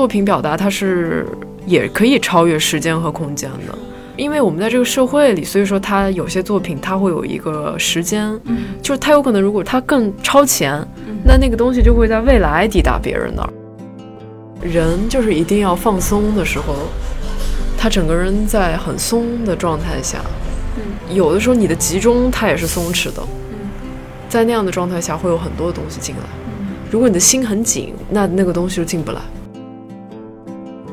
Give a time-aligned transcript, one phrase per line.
[0.00, 1.26] 作品表达它是
[1.66, 3.78] 也可以超越时间和空间的，
[4.16, 8.32] 因为我们在这个社会里，所以说它有些作品它会有一个时间，
[8.80, 10.82] 就是它有可能如果它更超前，
[11.22, 13.52] 那那个东西就会在未来抵达别人那儿。
[14.62, 16.74] 人就是一定要放松的时候，
[17.76, 20.18] 他整个人在很松的状态下，
[21.10, 23.22] 有的时候你的集中它也是松弛的，
[24.30, 26.22] 在那样的状态下会有很多的东西进来。
[26.90, 29.20] 如果你的心很紧，那那个东西就进不来。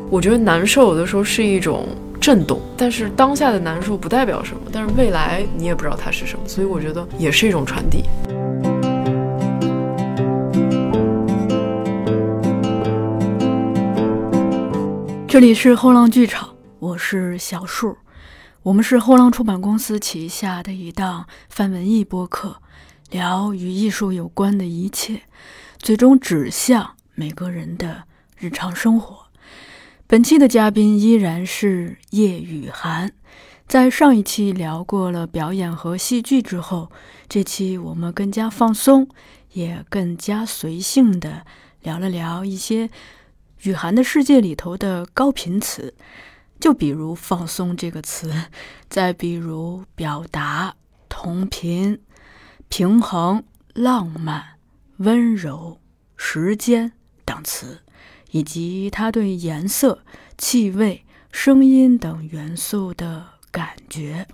[0.09, 1.85] 我觉得难受有的时候是一种
[2.20, 8.05] 震动，但是当下的难受不代表什么，但是未来你也不知道它是什么，所以我觉得也是一种传递。
[15.27, 17.97] 这里是后浪剧场，我是小树，
[18.64, 22.55] 我们是后浪出版公司旗下的一档泛文艺播客，
[23.11, 25.23] 聊与艺术有关的一切，
[25.77, 28.03] 最终指向每个人的
[28.38, 29.27] 日常生活。
[30.09, 33.11] 本期的嘉宾依然是叶雨涵。
[33.67, 36.89] 在上一期聊过了表演和戏剧之后，
[37.27, 39.09] 这期我们更加放松，
[39.52, 41.45] 也更加随性的
[41.81, 42.89] 聊了聊一些
[43.64, 45.94] 雨涵的世界里头的高频词，
[46.58, 48.33] 就比如“放松”这个词，
[48.88, 50.75] 再比如“表达
[51.09, 51.99] ”“同频
[52.69, 53.44] ”“平衡
[53.75, 54.55] ”“浪漫
[54.99, 55.81] ”“温柔
[56.16, 56.94] ”“时间”
[57.25, 57.81] 等词。
[58.31, 60.03] 以及他对颜色、
[60.38, 64.28] 气味、声音等元素的感觉。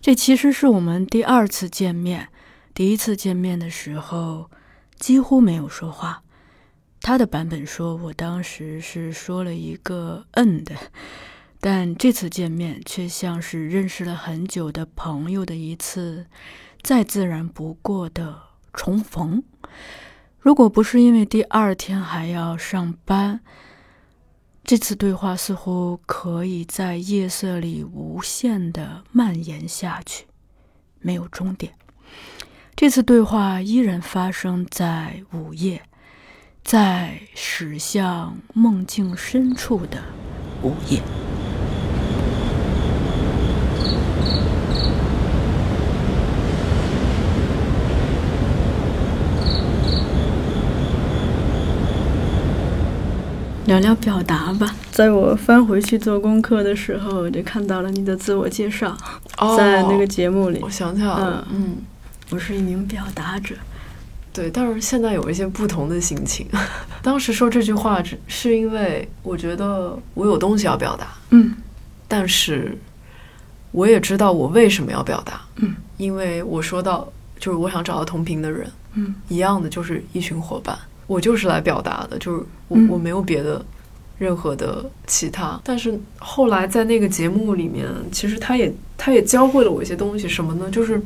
[0.00, 2.28] 这其实是我们第二次见面。
[2.72, 4.50] 第一次见面的时候
[4.96, 6.22] 几乎没有说话。
[7.00, 10.74] 他的版本说我当时是说了一个“嗯”的，
[11.60, 16.26] 但这次见面却像是认识了很久的朋友的一次
[16.82, 18.42] 再自然不过的
[18.72, 19.42] 重逢。
[20.40, 23.40] 如果不是因为第二天还要上班，
[24.64, 30.26] 这次对话似乎可以在夜色里无限的蔓延下去，
[31.00, 31.74] 没有终点。
[32.76, 35.82] 这次对话依然发生在午夜，
[36.62, 40.00] 在驶向梦境深处的
[40.62, 41.02] 午夜。
[53.68, 54.74] 聊聊表达吧。
[54.90, 58.96] 在我翻回去做功课的时候，我就看到了你的自我介绍，
[59.58, 60.58] 在那个节目里。
[60.62, 61.76] 我想起来了，嗯，
[62.30, 63.54] 我是一名表达者。
[64.32, 66.46] 对，但是现在有一些不同的心情。
[67.02, 71.54] 当时说这句话，只是因为我觉得我有东西要表达，嗯，
[72.08, 72.74] 但是
[73.72, 77.06] 我也知道我为什么要表达，嗯，因为我说到
[77.38, 80.74] 就是我想找到同频的人，嗯，一样的就是一群伙伴。
[81.08, 83.64] 我就是来表达的，就是我我没有别的
[84.18, 85.60] 任何的其他。
[85.64, 90.70] 但是后来在那个节目里面，其实他也他也教会了我一些东西，什么呢？
[90.70, 91.00] 就是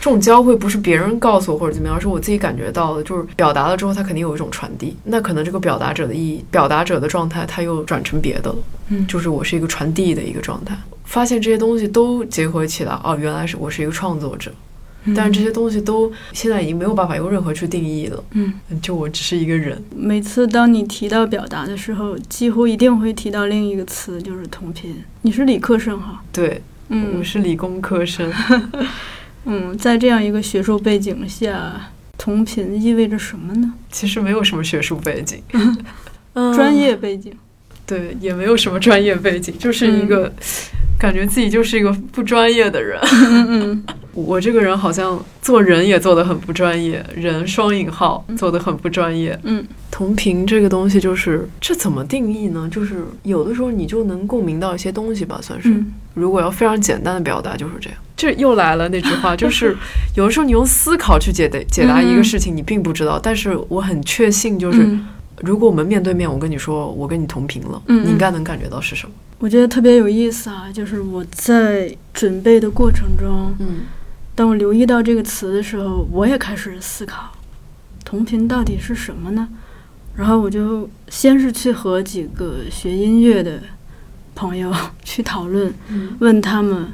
[0.00, 3.02] 这种教会不是别人告诉我或者怎么样，而是我自己感觉到的。
[3.04, 4.96] 就是表达了之后，它肯定有一种传递。
[5.04, 8.56] 那可能这个表达者的意义，表达者的状态，它又转成别的了。
[8.88, 10.74] 嗯，就是我是一个传递的一个状态。
[11.04, 14.52] 发现这些东西都结合起来，哦，原来是我是一个创作者。
[15.14, 18.24] 但是这些东西都现在已经没有办法用任何去定义了。
[18.32, 18.52] 嗯，
[18.82, 19.82] 就我只是一个人。
[19.94, 24.96] 每次当你提到表达的时候，几乎一定会提到另一个词，就是同频。
[25.22, 26.22] 你是理科生哈？
[26.32, 28.32] 对，嗯，我是理工科生。
[29.44, 33.72] 嗯，在这样一个学术背景下，同频意味着什么呢？
[33.90, 35.42] 其实没有什么学术背景，
[36.54, 37.32] 专业背景。
[37.86, 40.30] 对，也没有什么专业背景，就是一个
[40.98, 43.00] 感觉自己就是一个不专业的人。
[43.48, 43.82] 嗯
[44.26, 49.38] 我这个人好像做人也做得很不专业，人双引号做得很不专业。
[49.44, 52.68] 嗯，同频这个东西就是这怎么定义呢？
[52.70, 55.74] 就是有的时候你就能共鸣到一些东西吧，算是。
[56.14, 57.98] 如果要非常简单的表达，就是这样。
[58.16, 59.76] 这又来了那句话， 就是
[60.16, 64.98] 有的时候你用思考去解答解答一个事情，你并不知道，但是我很确信，就是
[65.42, 69.14] 如果我们面对面，我跟你说我跟你同频了，你应该能感觉到是什么。
[69.38, 73.82] 我觉得特别有意思啊，就是我在准备的过程中，嗯。
[74.38, 77.32] 当我留意到这个词的时候，我也开始思考，
[78.04, 79.48] 同频到底是什么呢？
[80.14, 83.60] 然后我就先是去和几个学音乐的
[84.36, 85.74] 朋友 去讨论，
[86.20, 86.86] 问他们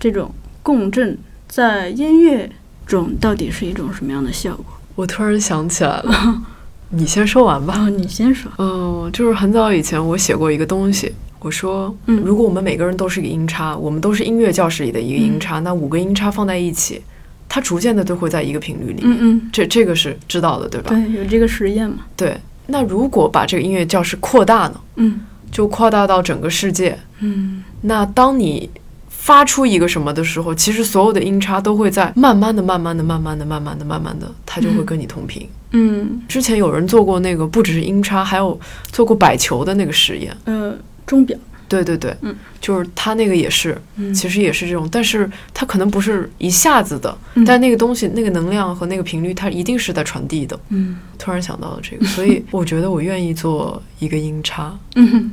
[0.00, 2.50] 这种共振在音乐
[2.86, 4.64] 中到底是一种什么样的效果。
[4.94, 6.42] 我突然想起来了，
[6.88, 7.74] 你先说完吧。
[7.80, 8.50] 哦，你先说。
[8.56, 11.12] 嗯，就是很早以前我写过一个东西。
[11.46, 17.00] 我说，嗯，如果我们每个人都是一个音叉，我们都是音乐教室里的一个音叉，那五个音叉放在一起，
[17.48, 19.16] 它逐渐的都会在一个频率里面。
[19.16, 20.90] 嗯嗯，这这个是知道的，对吧？
[20.90, 21.98] 对，有这个实验嘛？
[22.16, 24.80] 对，那如果把这个音乐教室扩大呢？
[24.96, 25.20] 嗯
[25.52, 26.98] 就扩大到整个世界。
[27.20, 28.68] 嗯那当你
[29.08, 35.48] 发出一个什么的时候，其实所有的音叉都会在慢慢的、慢慢的、慢慢的、慢慢的、慢慢的，它就会跟你同频。
[35.70, 38.58] 嗯之前有人做过那个，不只是音叉，还有
[38.90, 40.36] 做过摆球的那个实验。
[40.44, 40.74] 呃，
[41.06, 41.38] 钟表，
[41.68, 44.12] 对对对，嗯，就是它那个也是，嗯。
[44.12, 47.44] 其实也是这种，但是它可能不是一下子的，嗯。
[47.44, 50.58] 但那个东西、那个能量和那个频率，它一定是在传递的。
[50.70, 50.98] 嗯。
[51.18, 55.32] 突然想到了这个， 所以我觉得我愿意做一个音叉，嗯。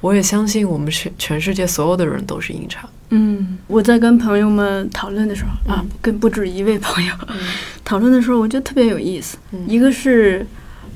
[0.00, 2.88] 我也相信我们全全世界所有的人都是音叉。
[3.10, 7.36] 嗯，我在跟朋友们讨论的时候啊嗯，跟不止一位朋友嗯。
[7.84, 9.36] 讨论的时候，我觉得特别有意思。
[9.52, 9.62] 嗯。
[9.68, 10.46] 一个是，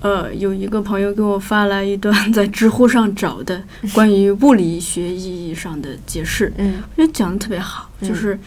[0.05, 3.65] 呃，有一个朋友给我发来一段在知乎上找的
[3.95, 8.39] 关于物理学意义上的解释，嗯我觉得讲的特别好，嗯就是，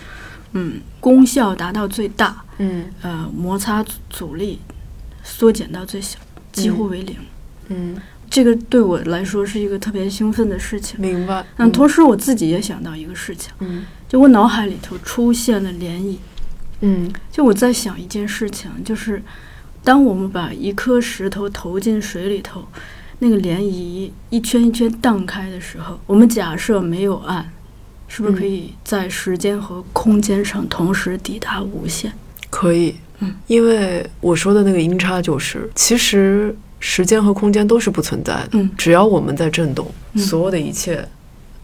[0.52, 4.60] 嗯，功效达到最大，嗯呃，摩擦阻阻力
[5.24, 6.20] 缩减到最小，
[6.52, 7.16] 几乎为零。
[7.70, 8.00] 嗯，
[8.30, 11.02] 这个对我来说是一个特别兴奋的事情。
[11.02, 11.44] 明白。
[11.58, 16.18] 嗯，同时我自己也想到一个事情，嗯就我脑海里头出现了涟漪。
[16.82, 19.24] 嗯就我在想一件事情，就是
[19.88, 22.68] 当我们把一颗石头投进水里头，
[23.20, 27.50] 那个涟漪一圈一圈荡开的时候，我们假设没有岸，
[28.10, 32.12] 是不是可以在时间和空间上同时抵达无限？
[32.50, 32.96] 可以。
[33.20, 41.08] 嗯，因为我说的那个音叉就是，其实时间和空间都是不存在的，嗯只要我们在震动，嗯所有的一切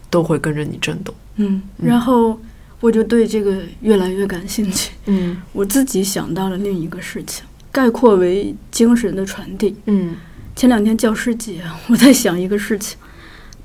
[0.08, 1.14] 都会跟着你震动。
[1.36, 2.40] 嗯，嗯然后
[2.80, 4.92] 我就对这个越来越感兴趣。
[5.04, 7.44] 嗯我自己想到了另一个事情，
[7.74, 9.74] 概括为精神的传递。
[9.86, 10.14] 嗯
[10.54, 12.96] 前两天教师节，我在想一个事情，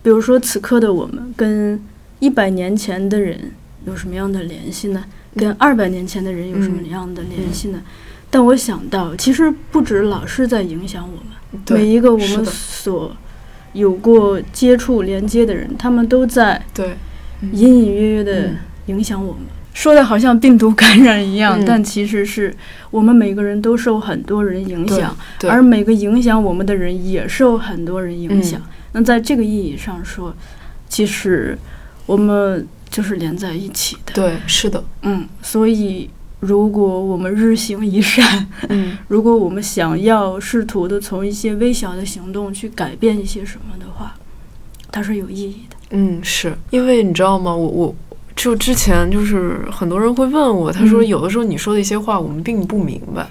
[0.01, 1.79] 比如说此刻的我们跟
[2.17, 3.51] 一百年前的人
[3.85, 5.05] 有什么样的联系呢？
[5.35, 7.79] 跟二百年前的人有什么样的联系呢？
[8.31, 13.15] 但我想到，其实不止老师在影响我们，每一个我们所
[13.73, 16.97] 有过接触、连接的人，他们都在对，
[17.41, 18.57] 嗯隐隐约约的嗯
[18.87, 19.43] 影响我们。
[19.73, 22.53] 说的好像病毒感染一样，嗯但其实是
[22.91, 25.15] 我们每个人都受很多人影响，
[25.47, 28.59] 而每个影响我们的人也受很多人影响。
[28.59, 30.35] 嗯那在这个意义上说，
[30.89, 31.55] 其实
[32.07, 34.13] 我们就是连在一起的。
[34.13, 34.83] 对，是的。
[35.03, 44.15] 嗯，所以如果我们日行一善，嗯如果我们想要试图的从一些微小的行动去改变一些什么的话，
[44.91, 45.75] 它是有意义的。
[45.91, 47.55] 嗯，是因为你知道吗？
[47.55, 47.95] 我我
[48.39, 51.07] 就之前就是很多人会问我，他说嗯。
[51.07, 53.27] 有的时候你说的一些话我们并不明白。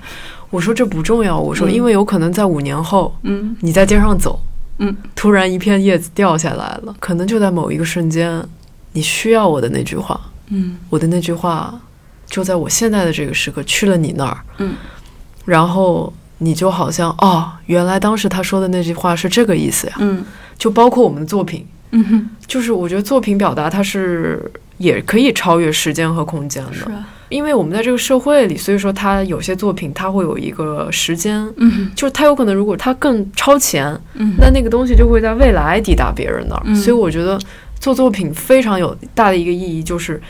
[0.51, 1.73] 我说这不重要，我说嗯。
[1.73, 3.57] 因为有可能在五年后嗯。
[3.61, 4.39] 你在街上走，
[4.81, 4.95] 嗯。
[5.17, 8.47] 突然一片叶子掉下来了，可能就在某一个瞬间，
[8.93, 10.21] 你需要我的那句话，
[10.51, 10.77] 嗯。
[10.91, 11.81] 我的那句话
[12.27, 14.75] 就在我现在的这个时刻去了你那儿，嗯。
[15.47, 19.95] 然后你就好像哦，原来当时他说的那句话是这个意思呀。
[20.01, 20.23] 嗯。
[20.59, 31.37] 就包括我们的作品，嗯哼，就是我觉得作品表达它是也可以超越时间和空间的，因为我们在这个社会里，所以说他有些作品他会有一个时间。
[31.57, 31.71] 嗯。
[31.71, 34.35] 哼就是他有可能，如果他更超前，嗯。
[34.39, 36.63] 那那个东西就会在未来抵达别人那儿。
[36.65, 36.75] 嗯。
[36.75, 37.39] 所以我觉得
[37.79, 40.23] 做作品非常有大的一个意义，就是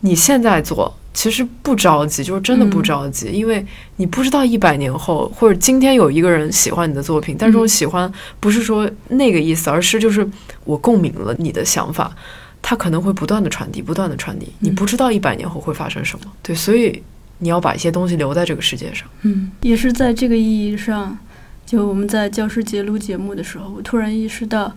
[0.00, 3.64] 你现在做，其实不着急，就是真的不嗯着急，因为
[3.96, 10.28] 你不知道一百年后或者今天有一个人喜欢你的作品，但是这种嗯喜欢不是说那个意思，而是就是
[10.64, 12.14] 我共鸣了你的想法。
[12.62, 16.24] 它可能会不断的传递，不断的传递，你嗯不知道一百年后会发生什么。
[16.42, 17.02] 对，所以
[17.38, 19.08] 你要把一些东西留在这个世界上。
[19.22, 21.16] 嗯，也是在这个意义上，
[21.64, 24.72] 就我们在教师节录节目的时候，我突然意识到，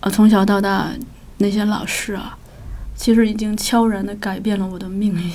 [0.00, 0.90] 啊，从小到大
[1.38, 2.36] 那些老师啊，
[2.94, 5.32] 其实已经悄然的改变了我的命运。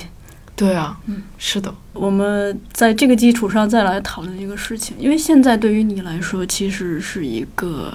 [0.56, 7.92] 对啊，嗯，是的，我们在这个基础上再来讨论一个事情，因为现在对于你来说，其实是一个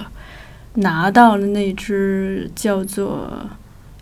[0.74, 3.32] 拿到了那只叫做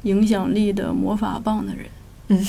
[0.08, 1.86] 影响力的魔法棒的人，
[2.28, 2.46] 嗯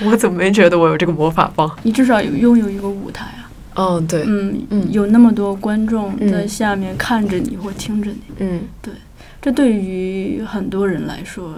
[0.06, 1.70] 我怎么没觉得我有这个魔法棒？
[1.82, 3.50] 你至少有拥有一个舞台啊。
[3.74, 8.92] 哦，对，嗯，嗯有那么多观众嗯在下面看着你或听着你，嗯对
[9.40, 11.54] 这对于很多人来说，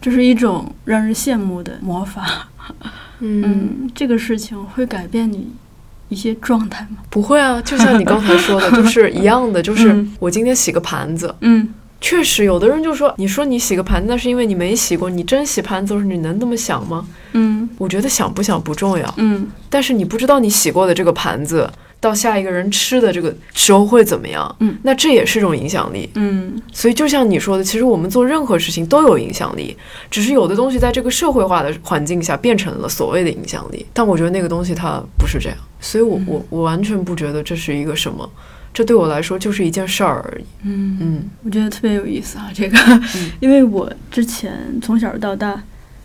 [0.00, 2.48] 这是一种让人羡慕的魔法。
[3.20, 5.48] 嗯，嗯，这个事情会改变你
[6.08, 6.98] 一些状态吗？
[7.10, 11.68] 不会啊，就像你刚才说的，就是一样的，就是嗯我今天洗个盘子，嗯
[12.02, 17.06] 确实有的人就说，你说你洗个盘子，那是因为你没洗过，你真洗盘子的时候，你能那么想吗？
[17.32, 26.10] 嗯我觉得想不想不重要，嗯但是你不知道你洗过的这个盘子到下一个人吃的这个时候会怎么样，嗯那这也是一种影响力。
[26.16, 29.76] 嗯所以就像你说的，其实我们做任何事情都有影响力，
[30.10, 33.86] 只是有的东西在这个社会化的环境下变成了所谓的影响力。
[33.92, 38.28] 但我觉得那个东西它不是这样，所以我嗯我我完全不觉得这是一个什么
[38.74, 40.44] 这对我来说就是一件事儿而已。
[40.62, 41.30] 嗯嗯。
[41.42, 42.78] 我觉得特别有意思啊，这个，
[43.40, 45.62] 因为我之前从小到大，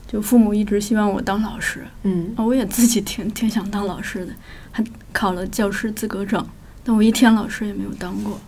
[0.07, 2.33] 就父母一直希望我当老师，嗯。
[2.35, 4.33] 啊，我也自己挺挺想当老师的，
[4.71, 4.83] 还
[5.13, 6.45] 考了教师资格证，
[6.83, 8.39] 但我一天老师也没有当过。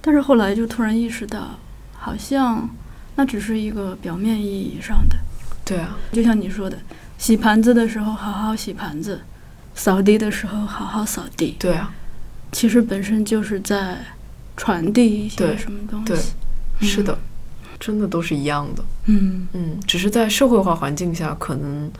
[0.00, 1.58] 但是后来就突然意识到，
[1.92, 2.68] 好像
[3.16, 5.16] 那只是一个表面意义上的，
[5.64, 6.78] 对啊，就像你说的，
[7.18, 9.20] 洗盘子的时候好好洗盘子，
[9.74, 11.92] 扫地的时候好好扫地，对啊，
[12.52, 13.98] 其实本身就是在
[14.56, 16.32] 传递一些什么东对西。
[16.80, 17.16] 是的，
[17.78, 18.84] 真的都是一样的。
[19.06, 21.90] 嗯嗯，只是在社会化环境下，可能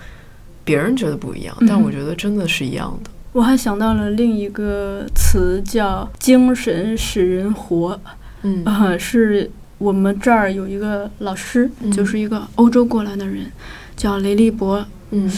[0.65, 3.11] 别人觉得不一样，但嗯我觉得真的是一样的。
[3.33, 7.99] 我还想到了另一个词，叫“精神使人活”。
[8.43, 13.51] 嗯啊，是我们这儿有一个老师，嗯就是一个欧洲过来的人，
[13.97, 14.85] 叫雷利伯。
[15.11, 15.31] 嗯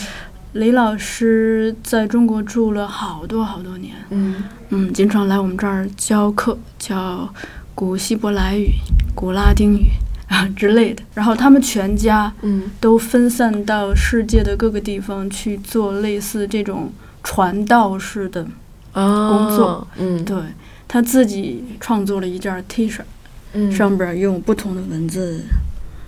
[0.58, 7.32] 雷老师在中国住了好多好多年，嗯嗯，经常来我们这儿教课，教
[7.76, 8.72] 古希伯来语、
[9.14, 9.86] 古拉丁语
[10.26, 11.02] 啊之类的。
[11.14, 18.44] 然后他们全家嗯都分散到世界的各个地方去做类似这种传道式的。
[18.92, 20.36] 啊，工作，嗯对
[20.88, 23.00] 他自己创作了一件 T 恤，
[23.52, 25.44] 嗯上边用不同的文字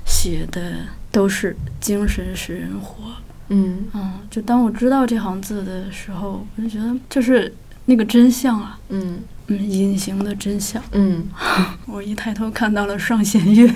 [0.05, 0.73] 写的
[1.13, 3.05] 都是“精神使人活
[3.51, 3.85] 嗯”。
[3.95, 7.55] 嗯，就当我知道这行字的时候，我就觉得就是
[7.85, 10.83] 那个真相啊，嗯嗯，隐形的真相。
[10.93, 11.25] 嗯
[11.87, 13.71] 我一抬头看到了上弦月，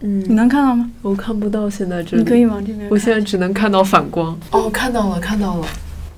[0.00, 0.90] 嗯你嗯，能看到吗？
[1.02, 2.88] 我看不到现在这里，你可以往这边。
[2.90, 4.38] 我现在只能看到反光。
[4.50, 5.66] 哦，看到了，看到了，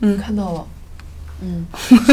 [0.01, 0.67] 嗯看到了。
[1.43, 1.65] 嗯，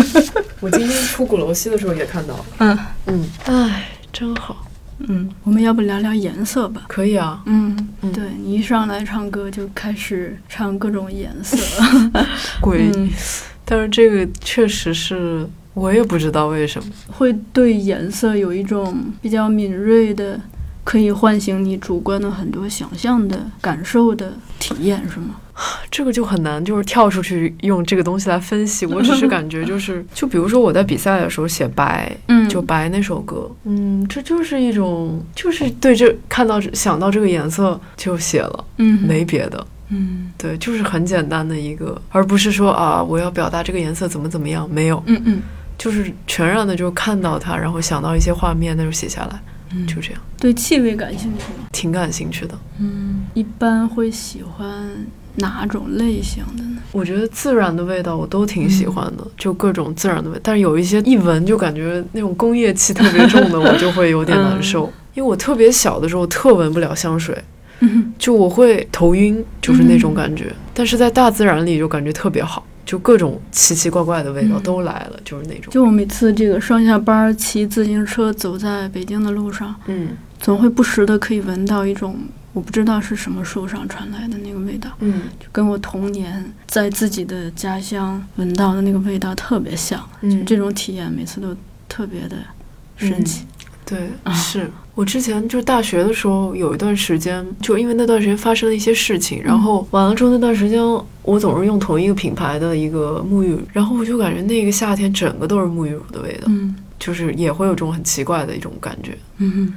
[0.61, 2.45] 我今天出鼓楼西的时候也看到了。
[2.59, 4.65] 嗯嗯，哎，真好，
[4.99, 6.85] 嗯，我们要不聊聊颜色吧？
[6.87, 7.41] 可以啊。
[7.45, 11.57] 嗯，嗯对你一上来唱歌就开始唱各种颜色。
[12.61, 13.09] 鬼，嗯，
[13.63, 16.91] 但是这个确实是我也不知道为什么。
[17.07, 20.39] 会对颜色有一种比较敏锐的，
[20.87, 25.35] 可以唤醒你主观的很多想象的感受的体验，是吗？
[25.91, 28.85] 这个就很难，就是跳出去用这个东西来分析。
[28.87, 32.47] 我只是感觉就是，就比如说我在比赛的时候写白，嗯。
[32.47, 39.05] 就白那首歌，嗯，这就是一种，就是对这看到想到这个颜色就写了，嗯。
[39.05, 39.67] 没别的。
[39.89, 40.31] 嗯。
[40.37, 45.41] 对，就是很简单的一个，而不是说啊，我要表达这个颜色怎么怎么样，没有，嗯嗯。
[45.77, 49.37] 就是全然的就看到它，然后想到一些画面，那就写下来，
[49.73, 51.67] 嗯，就这样，对气味感兴趣吗？
[51.71, 52.57] 挺感兴趣的。
[52.79, 55.05] 嗯，一般会喜欢
[55.35, 56.77] 哪种类型的呢？
[56.91, 64.91] 我觉得自然的味道我都挺喜欢嗯的，就各种自然的味，但是有一些一闻就感觉那种工业气特别重的， 我就会有点难受。
[65.13, 67.35] 因为我特别小的时候特闻不了香水，
[67.79, 70.53] 嗯就我会头晕，就是那种感觉。
[70.73, 74.63] 但是在大自然里就感觉特别好，就各种奇奇怪怪的味道嗯。
[74.63, 75.71] 都来了，就是那种。
[75.71, 80.15] 就我每次这个上下班骑自行车走在北京的路上，嗯。
[80.39, 82.15] 总会不时的可以闻到一种
[82.53, 84.89] 我不知道是什么树上传来的那个味道。
[84.99, 85.23] 嗯。
[85.37, 91.53] 就跟我童年在自己的家乡闻到的那个味道特别像，嗯，这种体验每次都
[91.89, 92.37] 特别的
[92.95, 93.45] 神奇。
[93.85, 94.31] 对，啊。
[94.33, 100.81] 是我之前就大学的时候有一段时间，就因为那段时间发生了一些事情，然后完了之后那段时间
[101.21, 109.15] 我总是用同一个品牌的一个沐浴乳，然后我就感觉那个夏天整个都是沐浴乳的味道，嗯就是也会有这种很奇怪的一种感觉。
[109.37, 109.71] 嗯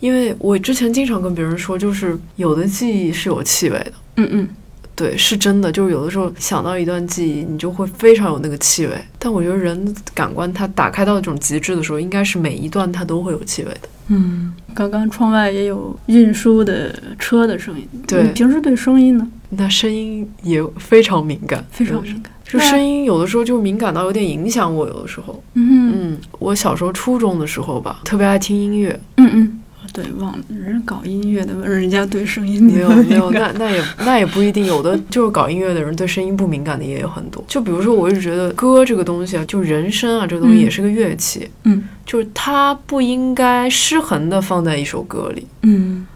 [0.00, 3.92] 因为我之前经常跟别人说，就是有的记忆是有气味的。
[4.16, 4.48] 嗯嗯
[4.94, 8.92] 对，是真的，就是有的时候想到一段记忆，你就会非常有那个气味。
[9.18, 13.88] 但我觉得人感官它打开到这种极致的时候，应该是每一段它都会有气味的。
[14.08, 14.52] 嗯。
[14.74, 17.86] 刚刚窗外也有运输的车的声音。
[18.06, 22.32] 对你平时对声音呢那声音也非常敏感，非常敏感。
[22.44, 25.42] 就声音有的时候就敏感到有点影响我，有的时候。
[25.54, 28.98] 嗯嗯，我小时候初中的时候吧，特别爱听音乐。
[29.16, 29.60] 嗯嗯。
[29.92, 37.42] 对，忘了人搞音乐的问人家对声音没有没有，那那也那也不一定，有的就是搞音乐的人对声音不敏感的也有很多。
[37.48, 45.46] 就比如说，我一直觉得歌这个东西啊，就人声啊，这个东西嗯也是个乐器，嗯就是它不应该失衡的放在一首歌里。
[45.62, 46.06] 嗯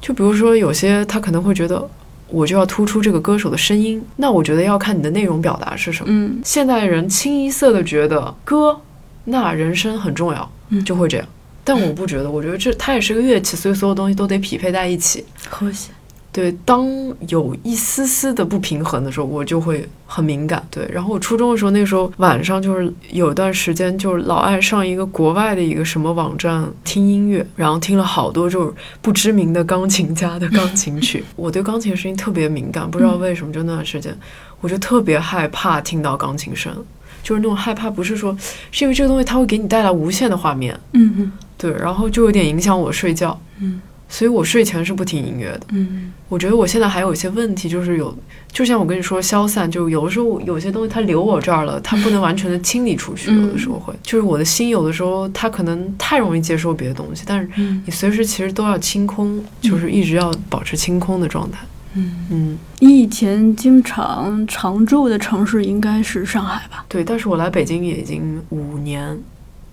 [0.00, 1.88] 就比如说，有些他可能会觉得，
[2.28, 6.06] 我就要突出这个歌手的声音，那我觉得要看你的内容表达是什么。
[6.10, 8.80] 嗯现代人清一色的觉得歌，
[9.24, 11.26] 那人声很重要，嗯就会这样。
[11.64, 15.24] 但我不觉得，我觉得这它也是个乐器，所以所有东西都得匹配在一起。
[15.48, 15.90] 和谐。
[16.34, 16.88] 对，当
[17.28, 20.66] 有一丝丝的不平衡的时候，我就会很敏感。
[20.70, 31.22] 对，然后我初中的时候，那时候晚上就是有一段时间，就是老爱上一个国外的一个什么网站听音乐，然后听了好多就是不知名的钢琴家的钢琴曲。
[31.36, 34.16] 我对钢琴声音特别敏感，不知道为什么，就那段时间，
[34.62, 36.74] 我就特别害怕听到钢琴声，
[37.22, 38.36] 就是那种害怕，不是说
[38.70, 43.40] 是因为这个东西它会给你带来无限的画面，嗯嗯对，然后就有点影响我睡觉。
[43.60, 45.62] 嗯所以我睡前是不听音乐的。
[45.70, 48.14] 嗯我觉得我现在还有一些问题，就是有，
[48.52, 61.60] 就像我跟你说消散，就有的时候有些东西它留我这儿了，它不能完全的清理出去，嗯有的时候会，就是我的心有的时候它可能太容易接受别的东西，但是嗯你随时其实都要清空，就是一直要保持清空的状态。
[61.62, 61.68] 嗯。
[61.94, 66.84] 嗯嗯，你以前经常常住的城市应该是上海吧？
[66.88, 69.18] 对，但是我来北京也已经五年，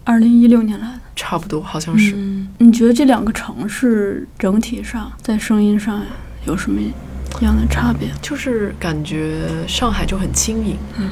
[0.04, 1.00] 二零一六年来的。
[1.16, 2.14] 差不多好像是。
[2.16, 6.02] 嗯，你觉得这两个城市整体上在声音上
[6.46, 6.80] 有什么
[7.42, 8.10] 样的差别？
[8.22, 11.10] 就是感觉上海就很轻盈，嗯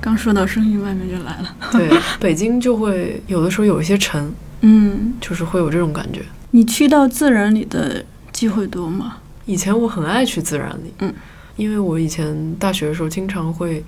[0.00, 1.56] 刚说到声音，外面就来了。
[1.72, 6.22] 对，北京就会有的时候有一些沉，嗯，就是会有这种感觉。
[6.52, 9.16] 你去到自然里的机会多吗？
[9.48, 11.12] 以前我很爱去自然里，嗯，
[11.56, 13.82] 因为我以前大学的时候经常会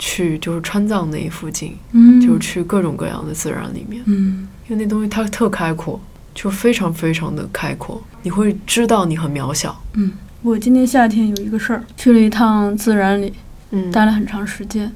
[0.00, 4.48] 去，就是川藏那一附近，嗯，就是去各种各样的自然里面，嗯。
[4.68, 6.00] 因为那东西它特开阔，
[6.34, 10.10] 就非常非常的开阔，你会知道你很渺小，嗯。
[10.42, 13.32] 我今年夏天有一个事儿，去了一趟自然里，
[13.70, 13.92] 嗯。
[13.92, 14.90] 待了很长时间，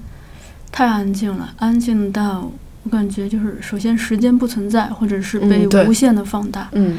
[0.73, 2.51] 太安静了，安静到
[2.83, 6.69] 我感觉就是，首先时间不存在，或者是被无限的放大。
[6.73, 6.99] 嗯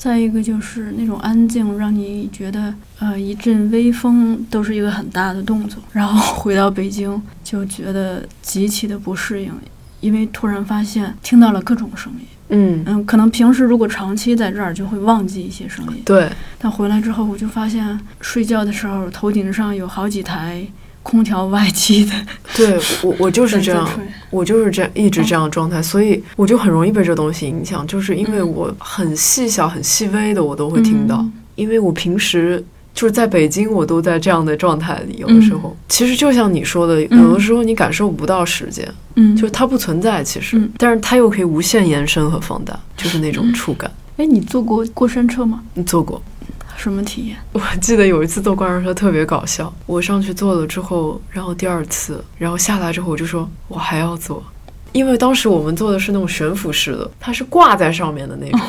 [0.00, 5.82] 再一个就是那种安静，让你觉得呃一阵微风都是一个很大的动作。
[5.92, 9.52] 然后回到北京就觉得极其的不适应，
[10.00, 12.26] 因为突然发现听到了各种声音。
[12.48, 20.66] 嗯，嗯，可能平时如果长期在这儿就会忘记一些声音，对，但回来之后我就发现睡觉的时候头顶上有好几台
[21.02, 22.12] 空调外机的
[22.54, 23.88] 对我我就是这样
[24.30, 35.16] 我就是这样一直这样的状态，所以我就很容易被这东西影响，就是因为嗯我很细小、很细微的我都会听到，嗯因为我平时就是在北京，我都在这样的状态里。
[35.18, 38.86] 有的时候，其实就像你说的，嗯有的时候你感受不到时间，
[39.16, 43.90] 嗯，就是它不存在，其实，嗯但是它又可以无限延伸和放大，就是那种触感。
[44.16, 45.62] 哎，你坐过过山车吗？
[45.74, 46.22] 你坐过？
[46.80, 47.36] 什么体验？
[47.52, 54.42] 我记得有一次坐过山车特别搞笑，我上去坐了之后，然后第二次，然后下来之后我就说我还要坐，
[54.92, 58.60] 因为当时我们坐的是那种悬浮式的，它是挂在上面的那种。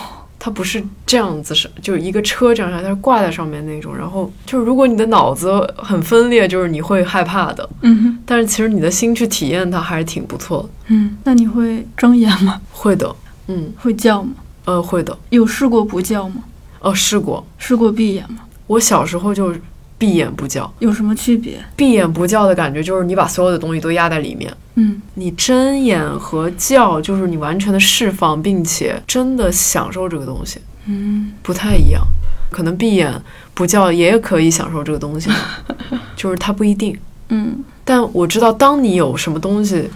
[0.44, 3.96] 它不是这样子，是就是一个车这样下，它是挂在上面那种。
[3.96, 7.70] 然后就是，如果你的脑子很分裂，就是你会害怕的。
[7.82, 10.70] 嗯哼但是其实你的心去体验它还是挺不错的。
[10.88, 12.60] 嗯，那你会睁眼吗？
[12.72, 13.16] 会的，
[13.50, 14.32] 嗯，会叫吗？
[14.66, 15.16] 呃，会的。
[15.30, 16.38] 有试过不叫吗？
[16.82, 17.46] 哦，试过。
[17.58, 18.40] 试过闭眼吗？
[18.68, 19.54] 我小时候就
[19.98, 21.64] 闭眼不叫，有什么区别？
[21.76, 24.52] 闭眼不叫的感觉就是你把所有的东西都压在里面。
[24.76, 32.02] 嗯你睁眼和叫，就是你完全的释放，并且真的享受这个东西，嗯不太一样。
[32.50, 33.14] 可能闭眼
[33.54, 35.30] 不叫也可以享受这个东西，
[36.16, 36.98] 就是它不一定。
[37.30, 39.90] 嗯但我知道，当你有什么东西，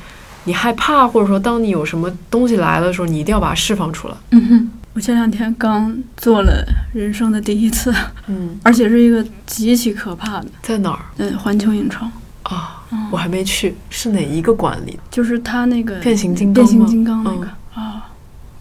[0.43, 4.13] 你害怕，或者说当你有什么东西来了的时候，你一定要把它释放出来。
[4.31, 4.71] 嗯哼。
[4.95, 7.93] 我前两天刚做了人生的第一次，
[8.27, 12.09] 嗯， 而且是一个极其可怕的，在哪儿嗯，环球影城，
[12.43, 12.81] 啊？
[12.91, 14.97] 嗯我还没去，是哪一个馆里？
[15.11, 18.09] 就是他那个变形金刚吗变形金刚那个、嗯啊，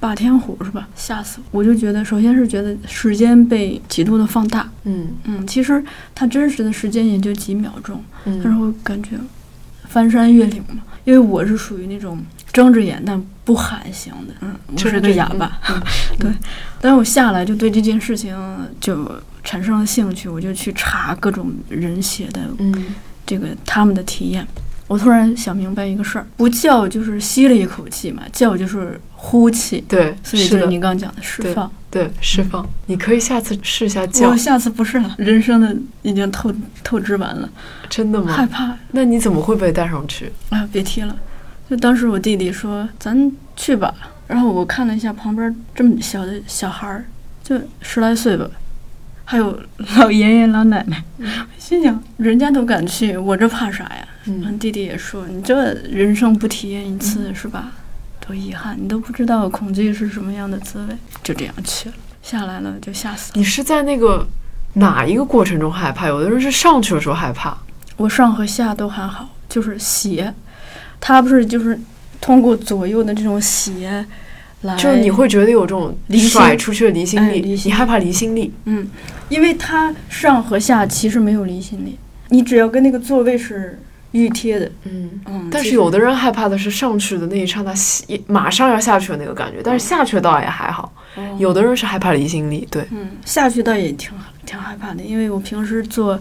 [0.01, 0.89] 霸天虎是吧？
[0.97, 1.61] 吓死我！
[1.61, 5.83] 我就觉得，首先是觉得时间被极度的放大，嗯嗯，其实
[6.17, 9.11] 它真实的时间也就几秒钟，但是嗯会感觉
[9.85, 10.83] 翻山越岭嘛。
[11.05, 12.19] 因为我是属于那种
[12.53, 15.83] 睁着眼但不喊行的，嗯，我是个哑巴， 嗯
[16.19, 16.31] 对。
[16.81, 18.37] 但是我下来就对这件事情
[18.81, 19.11] 就
[19.43, 22.95] 产生了兴趣，我就去查各种人写的嗯
[23.27, 24.47] 这个他们的体验。
[24.87, 31.71] 我突然想明白一个事儿，不叫就是吸了一口气嘛，叫就是呼气，对，所以就是的，你刚刚讲的释放。
[31.91, 32.69] 对，释放。
[32.87, 36.53] 你可以下次试一下叫我，下次不试了，人生的已经透
[36.83, 37.49] 透支完了，
[37.89, 38.35] 真的吗？
[38.35, 40.31] 害怕那你怎么会被带上去？
[40.51, 40.69] 啊！
[40.71, 41.17] 别提了，
[41.69, 43.95] 就当时我弟弟说咱去吧，
[44.27, 47.05] 然后我看了一下旁边这么小的小孩儿，
[47.43, 48.49] 就十来岁吧，
[49.25, 49.59] 还有
[49.97, 51.03] 老爷爷老奶奶，
[51.59, 54.09] 心想人家都敢去，我这怕啥呀？
[54.27, 57.73] 嗯嗯，弟弟也说你这人生不体验一次、是吧？
[58.27, 60.97] 多遗憾，你都不知道恐惧是什么样的滋味。
[61.23, 63.39] 就这样去了，下来了就吓死了。
[63.39, 64.27] 你是在那个
[64.75, 66.09] 哪一个过程中害怕？
[66.09, 67.57] 有的人是上去的时候害怕，
[67.97, 70.33] 我上和下都还好，就是斜，
[71.07, 71.79] 它不是就是
[72.19, 74.03] 通过左右的这种斜
[74.63, 78.51] 来，就是你会觉得有这种甩出去的离心力，哎离心你害怕离心力。
[78.65, 78.89] 嗯，
[79.29, 81.99] 因为它上和下其实没有离心力，
[82.31, 83.79] 你只要跟那个座位是
[84.13, 87.75] 预贴的，嗯，嗯，但是有的人害怕的是上去的那一刹那，
[88.07, 90.91] 一马上要下去的那个感觉，但是下去倒也还好。
[91.17, 94.11] 哦有的人是害怕离心力，对，嗯下去倒也挺
[94.47, 96.19] 挺害怕的，因为我平时坐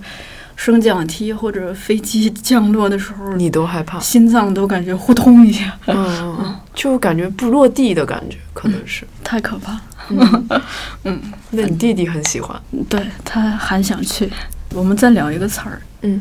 [0.55, 3.99] 升降梯或者飞机降落的时候，你都害怕。
[3.99, 9.05] 心脏都感觉扑通一下，嗯，就感觉不落地的感觉，可能是。
[9.23, 9.79] 太可怕。
[10.09, 10.47] 嗯，
[11.05, 12.59] 嗯，那你弟弟很喜欢。
[12.89, 14.29] 对他还想去。
[14.73, 16.19] 我们再聊一个词儿，嗯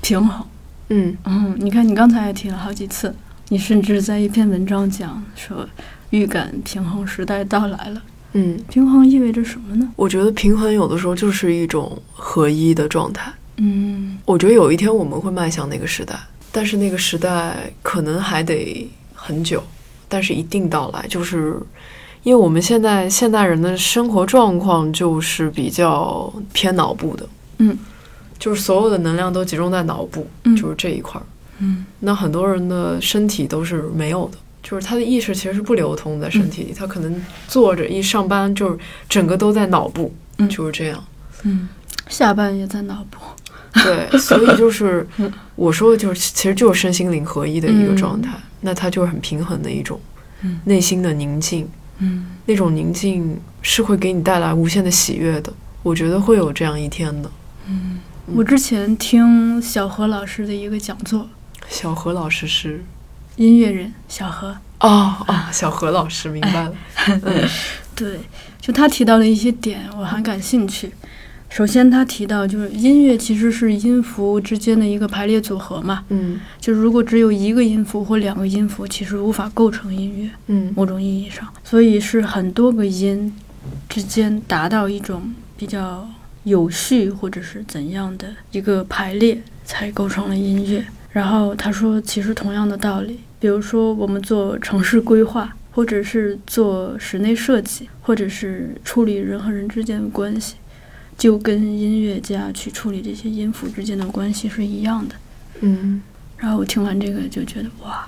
[0.00, 0.46] 平衡。
[0.90, 3.14] 嗯嗯，你看你刚才也提了好几次，
[3.48, 5.66] 你甚至在一篇文章讲说，
[6.10, 8.02] 预感平衡时代到来了。
[8.34, 9.88] 嗯，平衡意味着什么呢？
[9.96, 13.32] 我觉得平衡有的时候就是一种合一的状态。
[13.56, 16.18] 嗯我觉得有一天我们会迈向那个时代，
[16.50, 19.62] 但是那个时代可能还得很久，
[20.08, 21.06] 但是一定到来。
[21.08, 21.56] 就是
[22.22, 27.78] 因为我们现在现代人的生活状况就是比较偏脑部的，嗯，
[28.38, 31.24] 就是所有的能量都集中在脑部，嗯就是这一块儿。
[31.58, 41.04] 嗯那很多人的身体都是没有的，就是他的意识其实是不流通在身体里，他可能坐着一上班就是整个都在脑部，嗯就是这样。
[41.44, 41.68] 嗯，
[42.08, 43.18] 下班也在脑部。
[43.82, 45.32] 对，所以就是嗯。
[45.56, 50.00] 我说的就是，其实就是身心灵合一的一个状态，那它就是很平衡的一种
[50.42, 50.60] 嗯。
[50.64, 52.26] 内心的宁静，嗯。
[52.46, 55.52] 那种宁静是会给你带来无限的喜悦的。
[55.82, 57.30] 我觉得会有这样一天的。
[57.68, 57.98] 嗯，
[58.34, 61.28] 我之前听小何老师的一个讲座，
[61.68, 62.84] 小何老师是
[63.36, 66.74] 音乐人小何，哦哦，小何老师明白了，
[67.06, 67.48] 嗯。
[67.94, 68.18] 对，
[68.60, 70.90] 就他提到了一些点，我很感兴趣。
[71.54, 83.32] 首先，他提到就是音乐其实是音符之间的一个排列组合嘛，嗯就是如果只有一个音符或两个音符，其实无法构成音乐，嗯某种意义上，所以是很多个音
[83.88, 86.04] 之间达到一种比较
[86.42, 90.84] 有序或者是怎样的一个排列，才构成了音乐。
[91.12, 100.56] 然后他说，其实同样的道理，比如说我们做城市规划，或者是做室内设计，或者是处理人和人之间的关系，
[101.16, 105.14] 就跟音乐家去处理这些音符之间的关系是一样的。
[105.60, 106.02] 嗯
[106.36, 108.06] 然后我听完这个就觉得哇，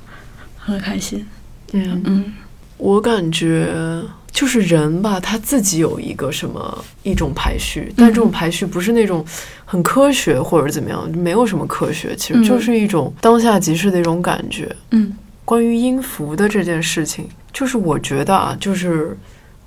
[0.57, 1.25] 很开心。
[1.73, 2.35] 嗯，嗯
[2.77, 9.25] 我感觉就是人吧，他自己有一个什么一种排序，但这种排序不是那种
[9.64, 14.75] 很科学或者怎么样，没有什么科学，其实就是一种当下即时的一种感觉。
[14.90, 15.14] 嗯
[15.45, 19.16] 关于音符的这件事情，就是我觉得啊，就是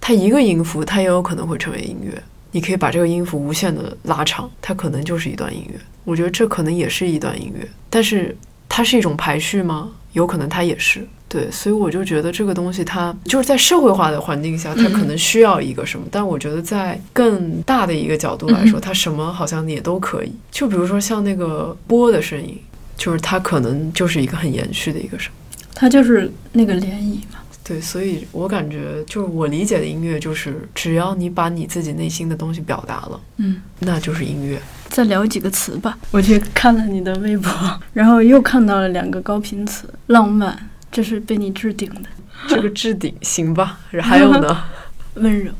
[0.02, 2.22] 它一个音符，它也有可能会成为音乐。
[2.52, 5.80] 你可以把这个音符无限的拉长，它可能就是一段音乐。
[6.04, 8.36] 我觉得这可能也是一段音乐，但是
[8.68, 9.90] 它是一种排序吗？
[10.14, 11.08] 有可能它也是。
[11.28, 20.34] 对，所以我就觉得这个东西它就是在社会化的环境下，它可能需要一个什么，但我觉得在更大的一个角度来说，它什么好像也都可以。
[20.50, 22.58] 就比如说像那个波的声音，
[22.98, 25.36] 就是它可能就是一个很延续的一个什么。
[25.76, 27.40] 它就是那个涟漪嘛。
[27.70, 34.60] 对，所以我感觉就是我理解的音乐，就是只要你把你自己内心的东西表达了，嗯，那就是音乐。
[34.88, 35.96] 再聊几个词吧。
[36.10, 37.52] 我 去看了你的微博，
[37.94, 40.58] 然后又看到了两个高频词，浪漫，
[40.92, 42.10] 这是被你置顶的；
[42.48, 43.78] 这个置顶行吧？
[44.02, 44.64] 还有呢？
[45.14, 45.52] 温柔，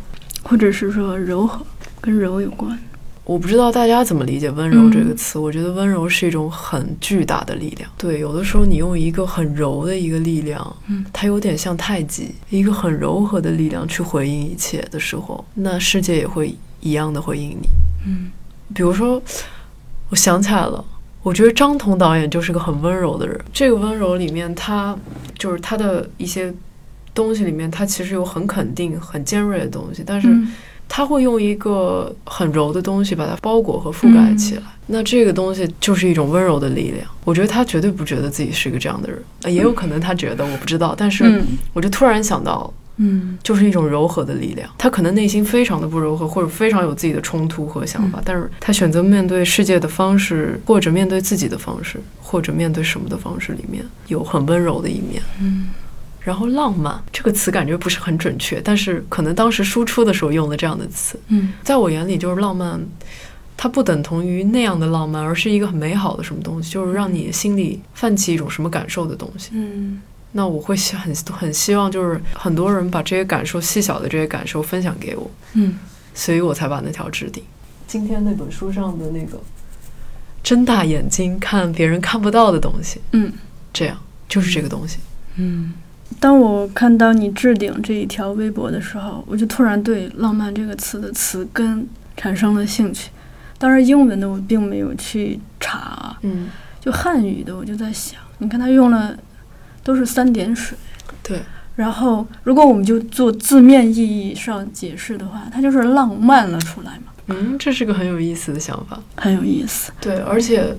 [0.42, 1.64] 或者是说柔和，
[2.02, 2.76] 跟柔有关。
[3.30, 5.38] 我不知道大家怎么理解“温柔”这个词。
[5.38, 7.88] 我觉得温柔是一种很巨大的力量。
[7.96, 17.68] 对，有的时候你用一个很柔的一个力量，嗯，它有点像太极，一个很柔和的力量去回应一切的时候，那世界也会一样的回应你。
[18.08, 18.32] 嗯
[18.74, 19.22] 比如说，
[20.10, 20.84] 我想起来了，
[21.22, 23.40] 我觉得张彤导演就是个很温柔的人。
[23.54, 24.98] 这个温柔里面，他
[25.38, 26.52] 就是他的一些
[27.14, 30.52] 东西里面，他其实有很肯定、很尖锐的东西，但是嗯
[30.90, 34.64] 他会用一个很柔的东西把它包裹和覆盖起来。
[34.88, 37.06] 那这个东西就是一种温柔的力量。
[37.24, 40.96] 我觉得他绝对不觉得自己是一个这样的人，呃也有可能他觉得，我不知道。
[40.98, 44.68] 但是嗯我就突然想到，嗯就是一种柔和的力量。
[44.80, 55.22] 他可能内心非常的不柔和，或者非常有自己的冲突和想法，但是他选择面对世界的方式，或者面对自己的方式，或者面对什么的方式里面，有很温柔的一面。
[55.40, 55.68] 嗯
[56.22, 62.80] 然后浪漫这个词感觉不是很准确，但是可能当时输出的时候用了这样的词，嗯在我眼里就是浪漫。
[63.62, 69.50] 它不等同于那样的浪漫，而是一个很美好的什么东西，就是让你心里泛起一种什么感受的东西。
[69.52, 70.02] 嗯
[70.32, 75.78] 那我会希很很希望，就是很多人把这些感受、细小的这些感受分享给我，嗯
[76.14, 77.44] 所以我才把那条置顶。
[77.86, 79.38] 今天那本书上的那个，
[80.42, 83.34] 睁大眼睛看别人看不到的东西，嗯
[83.74, 83.98] 这样
[84.30, 85.00] 就是这个东西。
[85.36, 85.74] 嗯，
[86.20, 93.10] 当我看到你置顶这一条微博的时候，我就突然对“浪漫”这个词的词根产生了兴趣。
[93.58, 96.48] 当然，英文的我并没有去查，嗯，
[96.80, 99.18] 就汉语的我就在想，你看它用了
[99.84, 100.78] 都是三点水，
[101.22, 101.42] 对，
[101.76, 107.12] 然后如果我们就做字面意义上解释的话，它就是浪漫了出来嘛。
[107.28, 109.92] 嗯，这是个很有意思的想法，很有意思。
[110.00, 110.74] 对，而且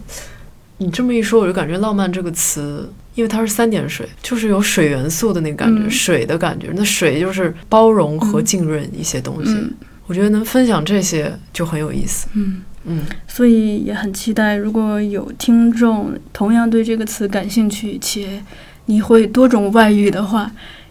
[0.81, 6.71] 你这么一说，我就感觉“浪漫”这个词，因为它是三点水，就是有水元素的那个感觉，嗯水的感觉。
[6.75, 9.53] 那水就是包容和浸润一些东西。
[9.53, 9.71] 嗯
[10.07, 12.27] 我觉得能分享这些就很有意思。
[12.35, 18.43] 嗯，嗯，所以也很期待，如果有听众同样对这个词感兴趣，且
[18.87, 20.51] 你会多种外语的话，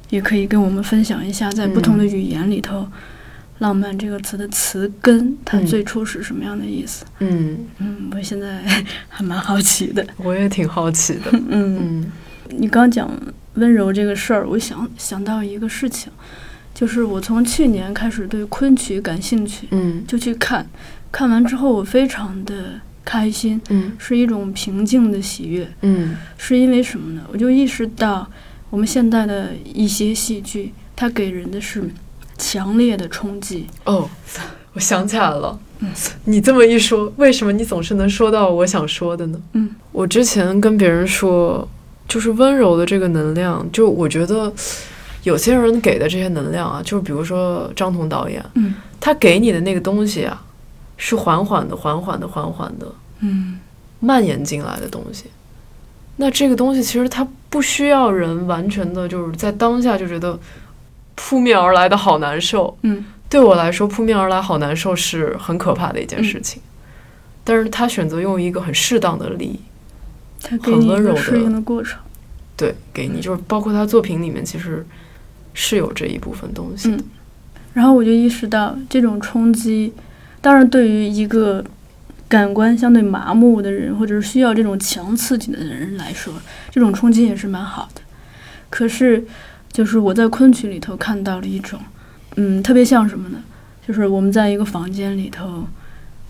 [0.10, 2.88] 也可以跟我们分享一下，在不同的语言里头，
[3.60, 7.06] 浪漫”这个词的词根，它嗯最初是什么样的意思？
[7.20, 8.62] 嗯，嗯，我现在
[9.08, 10.06] 还蛮好奇的。
[10.18, 11.30] 我也挺好奇的。
[11.50, 12.12] 嗯，嗯
[12.58, 13.10] 你刚讲
[13.56, 16.12] 温柔这个事儿，我想想到一个事情，
[16.74, 20.66] 就是我从去年开始对昆曲感兴趣，嗯就去看，
[21.12, 25.70] 看完之后我非常的开心，嗯是一种平静的喜悦。
[25.82, 27.22] 嗯是因为什么呢？
[27.32, 28.30] 我就意识到，
[28.70, 31.84] 我们现在的一些戏剧，它给人的是
[32.40, 33.68] 强烈的冲击。
[33.84, 34.10] 哦，
[34.74, 35.60] 我想起来了。
[35.82, 35.90] 嗯
[36.26, 39.40] 你这么一说，为什么你总是能说到我想说的呢？
[39.54, 41.66] 嗯我之前跟别人说，
[42.08, 44.52] 就是温柔的这个能量，就我觉得
[45.24, 50.44] 有些人给的这些能量啊，就是比如说张彤导演，嗯他给你的那个东西啊，
[50.98, 52.86] 是缓缓的、缓缓的、缓缓的
[53.22, 53.58] 嗯
[54.02, 55.26] 蔓延进来的东西。
[56.18, 60.38] 那这个东西其实它不需要人完全的，就是在当下就觉得
[61.22, 62.78] 扑面而来的好难受。
[62.84, 66.62] 嗯对我来说，扑面而来好难受是很可怕的一件事情。
[67.44, 69.60] 但是他选择用一个很适当的力，
[70.42, 72.00] 它给你一很温柔的适应的过程。
[72.56, 74.86] 对，给你，就是包括他作品里面其实
[75.54, 76.98] 是有这一部分东西的。
[76.98, 77.04] 嗯
[77.74, 79.94] 然后我就意识到，这种冲击，
[80.42, 81.64] 当然对于一个
[82.28, 86.34] 感官相对麻木的人，或者是需要这种强刺激的人来说，
[86.72, 88.02] 这种冲击也是蛮好的。
[88.72, 89.24] 可是，
[89.80, 91.80] 就是我在昆曲里头看到了一种，
[92.36, 93.42] 嗯，特别像什么呢？
[93.88, 95.66] 就是我们在一个房间里头，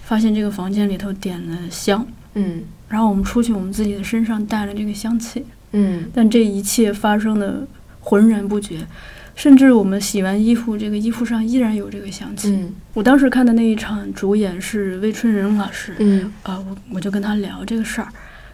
[0.04, 2.62] 发现这个房间里头点了香，嗯。
[2.90, 6.08] 然后我们出去，我们自己的身上带了这个香气，嗯。
[6.14, 7.66] 但这一切发生的
[8.02, 8.86] 浑然不觉，
[9.34, 12.52] 甚至我们洗完衣服，这个衣服上依然有这个香气。
[12.52, 12.72] 嗯。
[12.94, 18.10] 我当时看的那一场主演是魏春仁老师，嗯啊、我我就跟他聊这个事儿，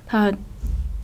[0.07, 0.31] 他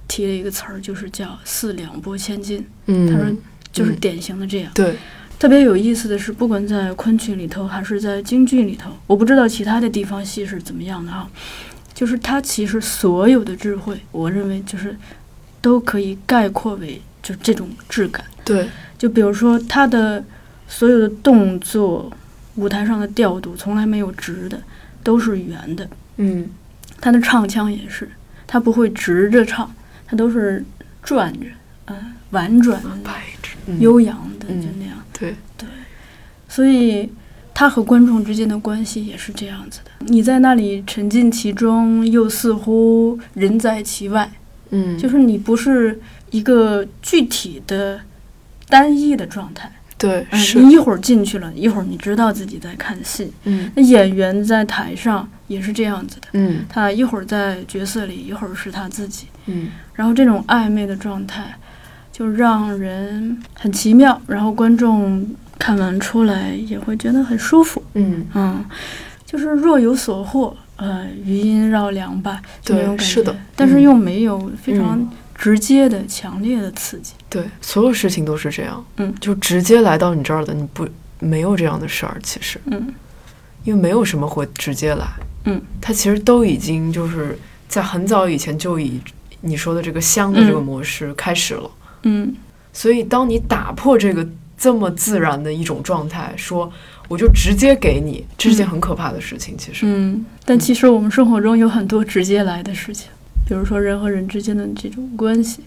[0.07, 3.29] 提了一个词儿，就是叫“四两拨千斤”，嗯，他说
[3.71, 4.71] 就是嗯典型的这样。
[4.73, 4.95] 对，
[5.39, 11.29] 特别有意思的是，不管在昆曲里头还是在京剧里头，我不知道其他的地方戏是怎么样的哈，
[11.93, 14.95] 就是它其实所有的智慧，我认为就是
[15.61, 18.23] 都可以概括为就这种质感。
[18.43, 20.23] 对，就比如说它的
[20.67, 22.11] 所有的动作，
[22.55, 24.61] 舞台上的调度从来没有直的，
[25.03, 25.87] 都是圆的。
[26.17, 26.49] 嗯
[26.99, 28.09] 它的唱腔也是，
[28.45, 29.73] 它不会直着唱，
[30.05, 30.63] 它都是
[31.01, 31.47] 转着，
[31.87, 31.97] 嗯、
[32.31, 33.11] 婉转的、
[33.79, 34.61] 悠扬的，嗯。
[34.61, 34.97] 就那样。
[35.17, 35.35] 对，
[36.47, 37.09] 所以
[37.53, 39.91] 他和观众之间的关系也是这样子的。
[39.99, 44.31] 你在那里沉浸其中，又似乎人在其外，
[44.71, 47.99] 嗯，就是你不是一个具体的
[48.67, 49.71] 单一的状态。
[49.97, 53.31] 对，嗯，是，你一会儿进去了，一会儿你知道自己在看戏。
[53.43, 53.71] 嗯。
[53.75, 56.65] 那演员在台上也是这样子的，嗯。
[56.67, 59.27] 他一会儿在角色里，一会儿是他自己。
[59.45, 59.69] 嗯。
[59.93, 61.55] 然后这种暧昧的状态，
[62.11, 64.19] 就让人很奇妙。
[64.27, 67.83] 然后观众看完出来也会觉得很舒服。
[67.93, 68.65] 嗯，嗯，
[69.25, 73.03] 就是若有所获，呃，余音绕梁吧，就那种感觉。
[73.03, 73.81] 对是的但是嗯。
[73.81, 75.09] 又没有非常嗯。
[75.35, 77.13] 直接的、强烈的刺激。
[77.27, 79.13] 对，所有事情都是这样，嗯。
[79.19, 80.87] 就直接来到你这儿的，你不
[81.19, 82.93] 没有这样的事儿，其实，嗯。
[83.63, 85.05] 因为没有什么会直接来，
[85.45, 88.99] 嗯，它其实都已经就是在很早以前就以
[89.41, 90.63] 你说的这个香的这个嗯。
[90.63, 91.69] 模式开始了，
[92.03, 92.35] 嗯
[92.73, 94.25] 所以当你打破这个
[94.57, 96.71] 这么自然的一种状态，说
[97.07, 100.25] 我就直接给你，这是件很可怕的事情，其实，嗯。
[100.45, 103.09] 但其实我们生活中有很多直接来的事情，
[103.47, 105.61] 比如说人和人之间的这种关系。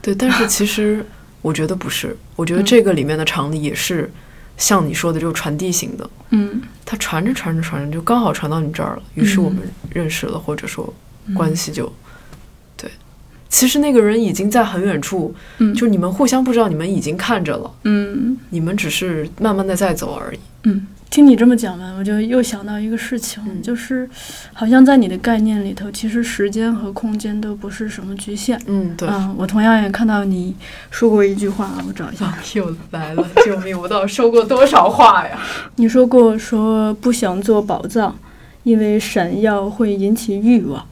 [0.00, 1.04] 对，但是其实
[1.42, 4.10] 我觉得不是，我觉得嗯这个里面的常理也是
[4.56, 6.10] 像你说的这种传递型的。
[6.30, 9.60] 嗯，它传着传着传着就刚好传到你这儿了，于是我们
[9.90, 10.92] 认识了，或者说
[11.26, 11.92] 嗯关系就、对。
[13.48, 20.38] 其实那个人已经在很远处，嗯就你们互相不知道，你们已经看着了，嗯你们只是慢慢的在走而已。
[20.64, 24.08] 嗯，听你这么讲完，我就又想到一个事情，嗯就是
[24.52, 28.60] 好像在你的概念里头，其实时间和空间都不是什么局限。
[28.66, 29.08] 嗯，对。
[29.08, 30.54] 嗯，我同样也看到你
[30.90, 32.26] 说过一句话，我找一下。
[32.26, 33.26] 啊， 又来了！
[33.46, 33.80] 救命！
[33.80, 35.38] 我到底说过多少话呀？
[35.76, 38.14] 你说过说不想做宝藏，
[38.64, 40.84] 因为闪耀会引起欲望，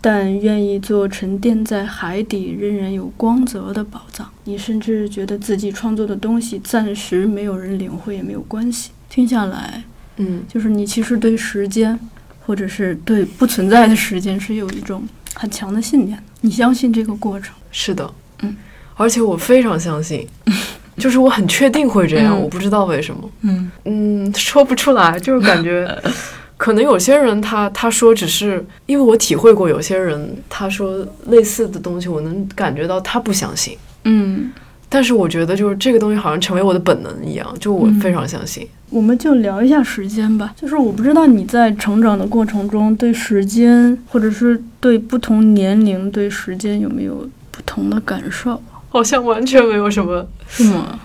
[0.00, 4.28] 但愿意做沉淀在海底仍然有光泽的宝藏。
[4.44, 8.90] 你甚至觉得自己创作的东西暂时没有人领会也没有关系。
[9.10, 9.82] 听下来，
[10.16, 11.98] 嗯，就是你其实对时间，
[12.46, 15.02] 或者是对不存在的时间是有一种
[15.34, 16.22] 很强的信念的。
[16.42, 17.54] 你相信这个过程？
[17.70, 18.10] 是的，
[18.42, 18.56] 嗯，
[18.94, 20.26] 而且我非常相信，
[20.96, 25.86] 就是我很确定会这样，嗯我不知道为什么，嗯嗯，说不出来，就是感觉。
[26.58, 34.50] 可能有些人他他说只是因为我体会过，有些人他说类似的东西，我能感觉到他不相信，嗯，
[34.88, 38.68] 但是我觉得就是这个东西好像成为我的本能一样，就我嗯非常相信。
[38.90, 40.52] 我们就聊一下时间吧。
[40.56, 48.60] 就是我不知道你在成长的过程中，对时间，或者是对不同年龄对时间有没有不同的感受？
[48.88, 50.98] 好像完全没有什么，是吗？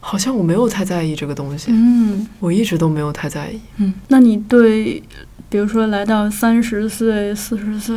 [0.00, 3.60] 好像我没有太在意这个东西，嗯我一直都没有太在意。
[3.78, 3.92] 嗯。
[4.08, 5.02] 那你对，
[5.48, 7.96] 比如说来到三十岁、四十岁、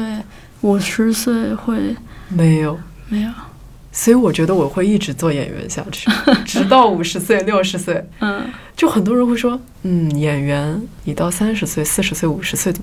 [0.62, 1.96] 五十岁会
[2.30, 2.78] 没有，
[3.10, 3.30] 没有？
[3.92, 6.10] 所以我觉得我会一直做演员下去，
[6.46, 8.04] 直到五十岁、六十岁。
[8.20, 8.44] 嗯
[8.76, 12.74] 就很多人会说，嗯，演员你到三十岁、四十岁、五十岁，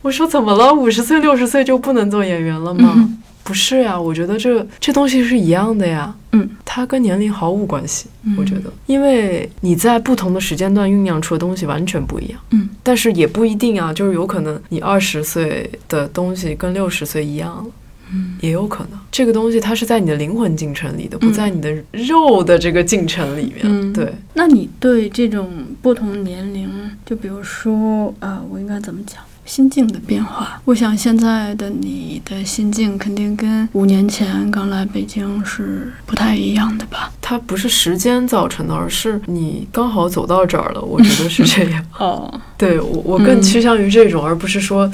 [0.00, 0.72] 我说怎么了？
[0.72, 2.94] 五十岁、六十岁就不能做演员了吗？
[2.96, 8.06] 嗯不是呀，我觉得这这东西是一样的呀，嗯，它跟年龄毫无关系。
[8.24, 12.40] 嗯我觉得，因为你在不同的时间段酝酿出的东西完全不一样。
[12.52, 17.66] 嗯，但是也不一定啊，就是有可能你二十岁的东西跟六十岁一样了。
[18.12, 23.60] 嗯也有可能，这个东西它是在你的灵魂进程里的，嗯不在你的肉的这个进程里面。
[23.64, 25.50] 嗯对，那你对这种
[25.82, 26.70] 不同年龄，
[27.04, 29.22] 就比如说，呃，我应该怎么讲？
[29.44, 37.12] 心境的变化，我想现在的你的心境肯定跟五年前刚来北京是不太一样的吧？
[37.20, 40.80] 它不是时间造成的，而是你刚好走到这儿了。
[40.80, 41.84] 我觉得是这样。
[41.98, 44.90] 哦，对我，我更嗯趋向于这种，而不是说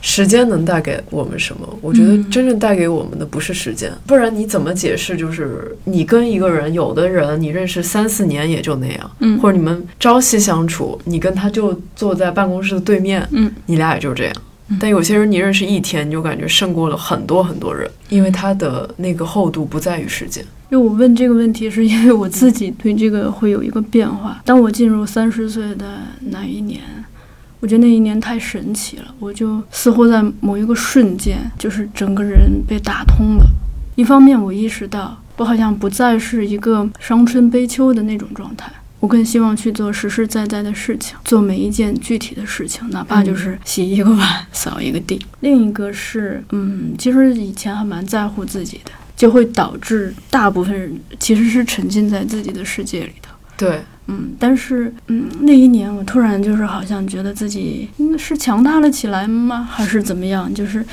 [0.00, 1.68] 时间能带给我们什么。
[1.80, 5.16] 我觉得嗯真正带给我们的不是时间，不然你怎么解释？
[5.16, 14.34] 就是你跟一个人，有的人你认识三四年也就那样，嗯或者你们朝夕相处，你跟他就坐在办公室的对面，嗯你俩也就这样
[14.68, 14.78] 嗯。
[14.80, 20.44] 但有些人你认识一天，你就感觉胜过了很多很多人，因为他的那个厚度不在于时间。
[20.70, 24.40] 因为我问这个问题，是因为我自己对这个会有一个变化。
[24.44, 26.80] 当我进入三十岁的那一年，
[27.60, 33.44] 我觉得那一年太神奇了，我就似乎在某一个瞬间，就是整个人被打通了。
[33.94, 45.20] 一方面，我意识到我好像不再是一个伤春悲秋的那种状态，我更希望去做实实在在的事情，做每一件具体的事情，哪怕就是洗一个碗、扫一个地。
[45.40, 48.90] 另一个是，嗯，其实以前还蛮在乎自己的。
[49.16, 53.34] 就会导致大部分人其实是沉浸在自己的世界里头。
[53.54, 59.68] 对，嗯，但是嗯，那一年我突然就是好像觉得自己嗯是强大了起来吗？
[59.70, 60.52] 还是怎么样？
[60.52, 60.84] 就是，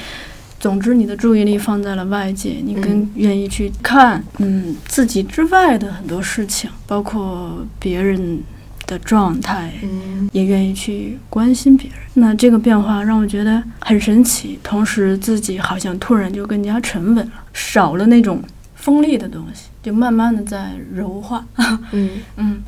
[0.60, 8.40] 总之你的注意力放在了外界，你更嗯愿意去看嗯自己之外的很多事情，包括别人
[8.86, 11.98] 的状态，嗯也愿意去关心别人。
[12.16, 18.42] 那这个变化让我觉得很神奇，同时自己好像突然就更加沉稳了，少了那种
[18.76, 21.46] 锋利的东西，就慢慢的在柔化。
[21.92, 22.62] 嗯 嗯，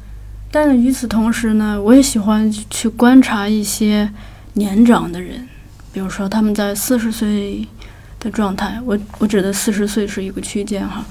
[0.52, 4.12] 但与此同时呢，我也喜欢去观察一些
[4.54, 5.48] 年长的人，
[5.94, 7.68] 比如说他们在四十岁
[8.20, 11.06] 的状态，我我指的四十岁是一个区间哈，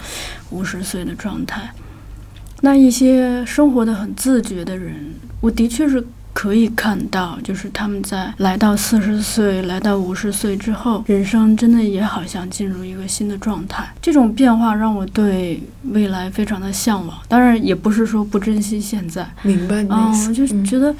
[0.50, 1.70] 五十岁的状态。
[2.60, 13.92] 那一些生活的很自觉的人，我的确是可以看到，就是他们在来到四十岁、来到五十岁之后，人生真的也好像进入一个新的状态。
[14.00, 15.62] 这种变化让我对
[15.92, 17.16] 未来非常的向往。
[17.28, 20.28] 当然，也不是说不珍惜现在明白你的啊、意思。
[20.28, 20.94] 我就嗯觉得。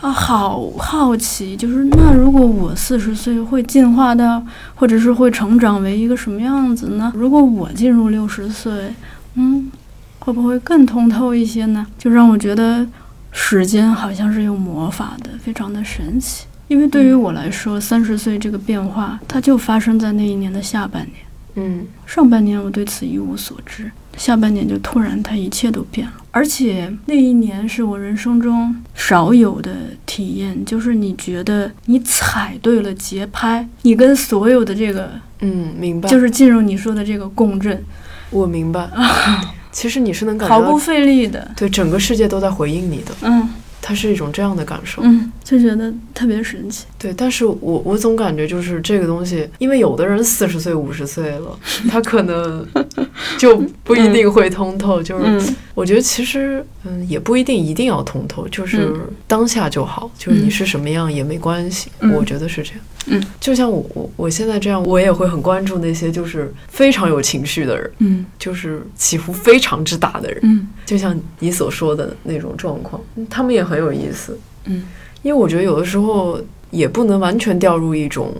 [0.00, 4.44] 啊，好好奇，就是那如果我四十岁会进化到，
[4.74, 7.12] 或者是会成长为一个什么样子呢？
[7.14, 8.92] 如果我进入六十岁，
[9.36, 9.70] 嗯，
[10.18, 11.86] 会不会更通透一些呢？
[11.96, 12.84] 就让我觉得
[13.32, 16.46] 时间好像是有魔法的，非常的神奇。
[16.68, 21.16] 因为对于我来说，三十岁这个变化，它就发生在那一年的下半年。
[21.54, 26.14] 嗯上半年我对此一无所知，下半年就突然它一切都变了。
[26.30, 29.70] 而且那一年是我人生中少有的
[30.06, 36.08] 体验，就是你觉得你踩对了节拍，你跟所有的这个嗯，明白。
[36.08, 37.84] 就是进入你说的这个共振，
[38.30, 38.88] 我明白。
[39.72, 41.50] 其实你是能感觉到，毫不费力的。
[41.56, 43.12] 对整个世界都在回应你的。
[43.22, 43.48] 嗯，
[43.80, 45.02] 它是一种这样的感受。
[45.02, 46.84] 嗯，就觉得特别神奇。
[46.98, 51.58] 对，但是我我总感觉就是这个东西，因为有的人四十岁、五十岁了，
[51.88, 52.64] 他可能
[53.38, 55.02] 就不一定会通透。
[55.02, 58.92] 就是嗯我觉得其实嗯也不一定一定要通透，就是
[59.26, 61.90] 当下就好，就是你是什么样也没关系。
[62.00, 62.80] 嗯我觉得是这样。
[63.06, 70.38] 嗯，就像我我我现在这样，我也会很关注那些就是非常有情绪的人，嗯就是起伏非常之大的人。
[70.42, 74.38] 嗯就像你所说的那种状况，嗯他们也很有意思。
[74.66, 74.84] 嗯
[75.22, 76.40] 因为我觉得有的时候
[76.70, 78.34] 也不能完全掉入一种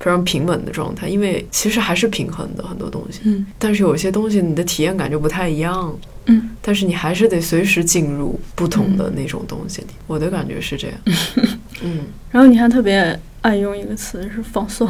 [0.00, 3.20] 非常平稳的状态，因为其实还是平衡的很多东西。
[3.24, 5.96] 嗯但是有些东西你的体验感就不太一样，
[6.26, 9.88] 嗯但是你还是得随时进入不同的那种东西里。
[10.06, 10.96] 我的感觉是这样。
[11.82, 14.88] 嗯，然后你还特别爱用一个词是放松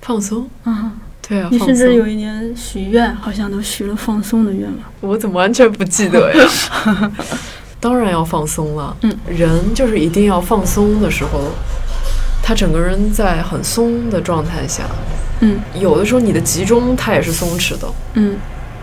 [0.00, 0.48] 放松。
[0.64, 0.92] 啊，
[1.26, 1.58] 对啊，你。
[1.58, 4.78] 甚至有一年许愿，好像都许了放松的愿望。
[5.00, 7.12] 我怎么完全不记得呀？
[7.78, 8.94] 当然要放松了。
[9.02, 11.50] 嗯，人就是一定要放松的时候，
[12.50, 14.82] 他整个人在很松的状态下，
[15.38, 18.36] 嗯有的时候你的集中它也是松弛的，嗯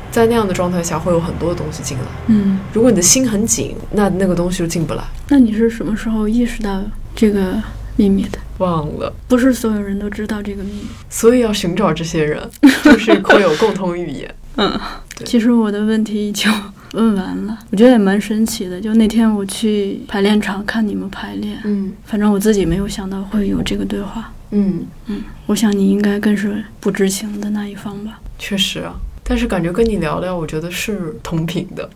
[0.10, 2.06] 在那样的状态下会有很多东西进来。
[2.28, 5.04] 嗯，如果你的心很紧，那那个东西就进不来。
[5.28, 6.82] 那你是什么时候意识到
[7.14, 7.62] 这个
[7.98, 8.40] 秘密的？
[8.60, 10.88] 忘了，不是所有人都知道这个秘密。
[11.10, 12.50] 所以要寻找这些人，
[12.86, 14.34] 就是会有共同语言。
[14.56, 14.80] 嗯，
[15.18, 16.50] 对其实我的问题已经
[16.98, 18.82] 问完了，我觉得也蛮神奇的。
[18.82, 24.32] 就那天我去排练场看你们排练，嗯反正我自己没有想到会有这个对话。
[24.52, 28.20] 嗯，嗯，我想你应该更是不知情的那一方吧。
[28.40, 28.96] 确实啊。
[29.24, 31.90] 但是感觉跟你聊聊，我觉得是同频的，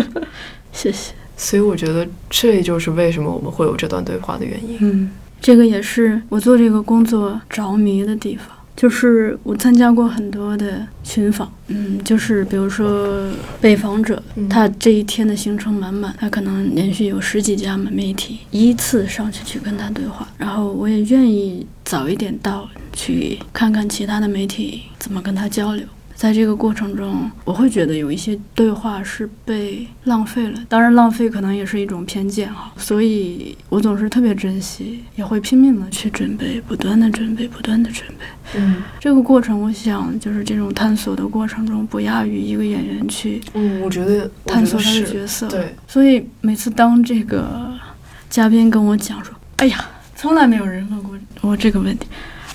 [0.70, 1.14] 谢谢。
[1.34, 4.76] 所以我觉得这就是为什么我们会有这段对话的原因。
[4.80, 5.10] 嗯，
[5.40, 8.57] 这个也是我做这个工作着迷的地方。
[8.78, 13.28] 就是我参加过很多的群访，嗯，就是比如说
[13.60, 25.84] 被访者，嗯他这一天的行程满满，他可能连续有十几家媒体依次上去去跟他对话，然后我也愿意早一点到去看看其他的媒体怎么跟他交流。
[26.18, 30.58] 在这个过程中，我会觉得有一些对话是被浪费了。
[30.68, 38.24] 当然，浪费可能也是一种偏见哈，所以我总是特别珍惜，也会拼命的去准备，不断的准备，不断的准备。
[38.56, 45.46] 嗯这个过程，我想就是这种探索的过程中，不亚于一个演员去嗯，我觉得探索他的角色。
[45.48, 47.72] 对，所以每次当这个
[48.28, 52.08] 嘉宾跟我讲说：“哎呀，从来没有人问过我这个问题。”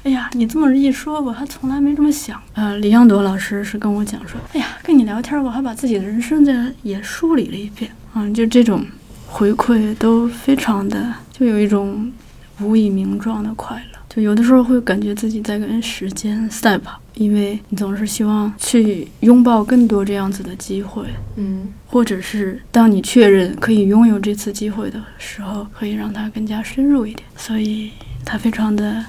[0.04, 2.42] 哎呀，你这么一说，我还从来没这么想。
[2.56, 8.86] 呃，李阳朵老师是跟我讲说：“哎呀，跟你聊天，我还把自己的人生在也梳理了一遍。”嗯，就这种
[9.26, 12.12] 回馈都非常的，就有一种
[12.60, 14.00] 无以名状的快乐。
[14.10, 21.06] 就有的时候会感觉自己在跟时间赛跑，因为你总是希望去拥抱更多这样子的机会。
[21.38, 27.92] 嗯或者是当你确认可以拥有这次机会的时候，可以让它更加深入一点，所以
[28.26, 29.04] 它非常的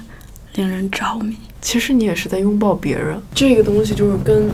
[0.55, 1.35] 令人着迷。
[1.61, 4.49] 其实你也是在拥抱别人，这个东西就是跟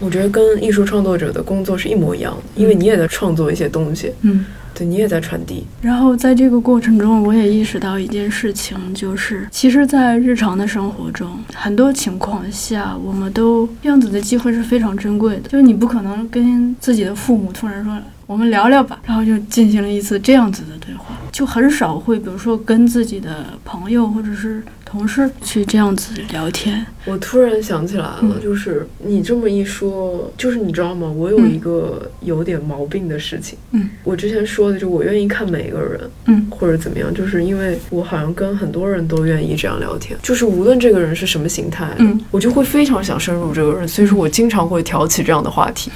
[0.00, 5.64] 我觉得跟艺术创作者的工作是一模一样的，因为你也在创作一些东西，嗯，对你也在传递。
[5.80, 17.96] 然后在这个过程中，我也意识到一件事情，就是其实，在日常的生活中，很多情况下，我们都这样子的机会是非常珍贵的，就是你不可能跟自己的父母突然说。
[18.26, 26.84] 我们聊聊吧，然后就进行了一次这样子的对话，就很少会，比如说跟自己的朋友或者是同事去这样子聊天。
[27.04, 31.10] 我突然想起来了，嗯就是你这么一说，就是你知道吗？
[31.10, 33.58] 我有嗯一个有点毛病的事情。
[33.72, 45.90] 嗯我之前说的，就我愿意看每一个人，嗯或者怎么样，就是因为我好像跟很多人都愿意这样聊天，就是无论这个人是什么形态，嗯我就会非常想深入这个人，所以说我经常会挑起这样的话题，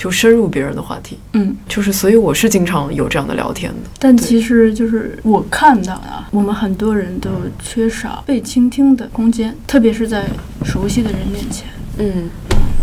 [0.00, 3.90] 就深入别人的话题，嗯，就是所以我是经常有这样的聊天的。
[3.98, 7.28] 但其实就是我看到的啊，我们很多人都
[7.62, 10.24] 缺少被倾听的空间，特别是在
[10.64, 11.68] 熟悉的人面前。
[11.98, 12.30] 嗯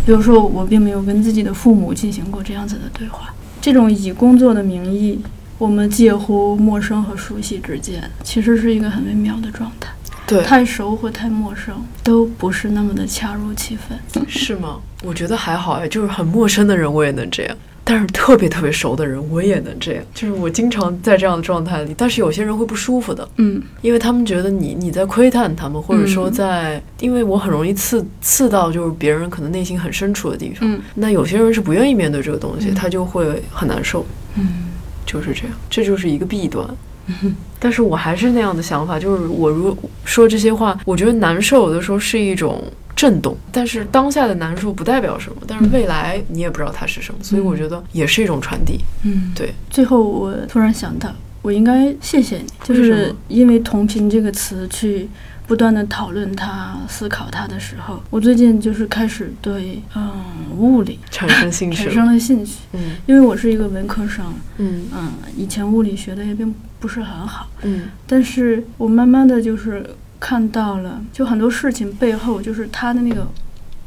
[0.06, 3.34] 比如说，我并没有跟自己的父母进行过这样子的对话。
[3.60, 5.20] 这种以工作的名义，
[5.58, 9.92] 我们介乎陌生和熟悉之间，其实是一个很微妙的状态。
[10.28, 13.98] 对，太熟或太陌生都不是那么的恰如其分。
[14.28, 14.78] 是吗？
[15.04, 20.04] 我觉得还好哎，就是很陌生的人我也能这样，但是特别特别熟的人我也能这样。
[20.14, 30.68] 就是我经常在这样的状态里，但是有些人会不舒服的，嗯因为他们觉得你你在窥探他们，或者说嗯在，因为我很容易刺刺到就是别人可能内心很深处的地方。
[30.70, 34.66] 嗯那有些人是不愿意面对这个东西，嗯他就会很难受，嗯
[35.06, 36.68] 就是这样，这就是一个弊端。
[37.60, 42.64] 但是我还是那样的想法，就是我如说这些话，我觉得难受有的时候是一种
[42.96, 48.80] 震动，但是当下的难受不代表什么，但是未来你也不知道它是什么，所以我觉得也是一种传递。
[49.04, 49.32] 嗯。
[49.36, 55.08] 对，最后我突然想到，我应该谢谢你，就是因为同频这个词去
[55.48, 60.12] 不断的讨论它、思考它的时候，我最近就是开始对嗯
[60.58, 62.58] 物理产生兴趣，产生了兴趣。
[62.74, 62.98] 嗯。
[63.06, 64.26] 因为我是一个文科生，
[64.58, 64.84] 嗯。
[64.94, 67.84] 嗯，以前物理学的也并不是很好，嗯。
[68.06, 69.90] 但是我慢慢的就是
[70.20, 73.26] 看到了，就很多事情背后就是它的那个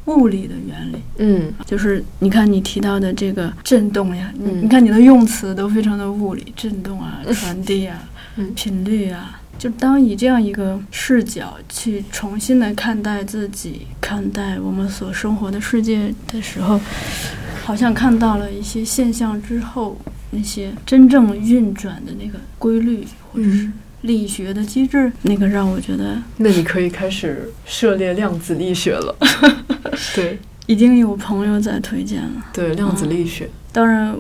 [0.07, 0.97] 物理的原理。
[1.19, 1.53] 嗯。
[1.67, 4.63] 就是你看你提到的这个震动呀，你嗯。
[4.65, 7.99] 你看你的用词都非常的物理，震动啊、 传递啊、
[8.37, 8.51] 嗯。
[8.55, 9.40] 频率啊。
[9.61, 16.81] 就当以这样一个视角去重新的看待自己、看待我们所生活的世界的时候，
[17.63, 20.01] 好像看到了一些现象之后，
[20.31, 29.15] 那些真正运转的那个规律或者是嗯，力学的机制，那个让我觉得那你可以开始涉猎量子力学了。
[30.17, 32.47] 对已经有朋友在推荐了。
[32.51, 33.47] 对，量子力学。
[33.73, 34.17] 当然，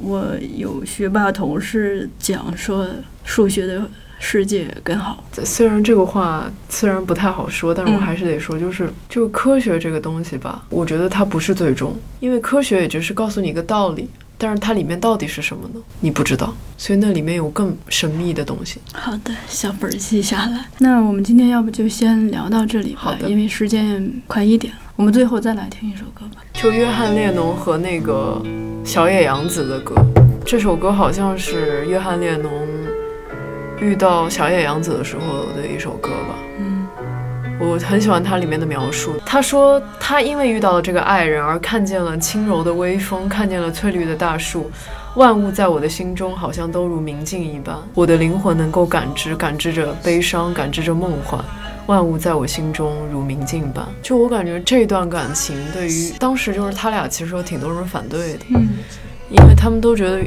[0.00, 2.88] 我有学霸同事讲说，
[3.24, 3.90] 数学的
[4.24, 5.22] 世界更好。
[5.44, 14.08] 虽然这个话虽然不太好说，但是我嗯还是得说，就是就是科学这个东西吧，我觉得它不是最终，因为科学也只是告诉你一个道理，
[14.38, 15.80] 但是它里面到底是什么呢？
[16.00, 18.80] 你不知道，所以那里面有更神秘的东西。
[18.94, 20.64] 好的，小本儿记下来。
[20.78, 24.80] 那我们今天要不就先聊到这里吧，好因为时间快一点了。
[24.96, 26.40] 我们最后再来听一首歌吧。
[26.54, 28.40] 就约翰列侬和那个
[28.84, 29.94] 小野洋子的歌，
[30.46, 32.50] 这首歌好像是约翰列侬
[33.80, 36.34] 遇到小野洋子的时候的一首歌吧。
[36.58, 36.86] 嗯
[37.60, 39.14] 我很喜欢它里面的描述。
[39.24, 44.68] 他说，他因为遇到了这个爱人，而看见了轻柔的微风，看见了翠绿的大树，
[45.14, 47.76] 万物在我的心中好像都如明镜一般。
[47.94, 51.42] 我的灵魂能够感知，感知着悲伤，感知着梦幻。
[51.86, 53.86] 万物在我心中如明镜般。
[54.02, 58.68] 就我感觉这段感情，对于当时就是他俩其实有挺多人反对的，嗯
[59.30, 60.20] 因为他们都觉得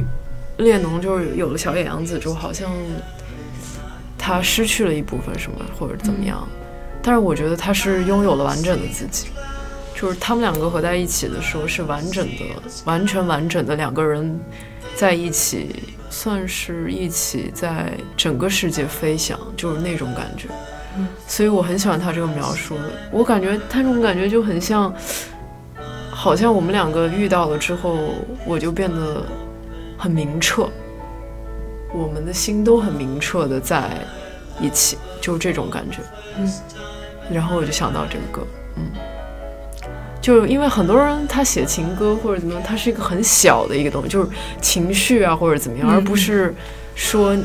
[0.56, 2.70] 列侬就是有了小野洋子之后，好像
[4.28, 6.46] 他失去了一部分什么或者怎么样。
[7.02, 9.28] 但是我觉得他是拥有了完整的自己，
[9.94, 12.44] 就是他们两个合在一起的时候是完整的、
[12.84, 14.38] 完全完整的两个人
[14.94, 15.76] 在一起，
[16.10, 20.48] 算是一起在整个世界飞翔，就是那种感觉。
[21.26, 22.76] 所以我很喜欢他这个描述，
[23.10, 24.92] 我感觉他这种感觉就很像，
[26.10, 27.96] 好像我们两个遇到了之后，
[28.44, 29.24] 我就变得
[29.96, 30.68] 很明澈，
[31.94, 33.88] 我们的心都很明澈的在
[34.60, 35.98] 一起，就是这种感觉。
[36.38, 36.52] 嗯，
[37.30, 38.46] 然后我就想到这个歌，
[38.76, 38.90] 嗯，
[40.20, 44.30] 就因为很多人他写情歌或者怎么样，它是一个很小的一个东西，就是
[44.60, 46.54] 情绪啊或者怎么样，嗯而不是
[46.94, 47.36] 说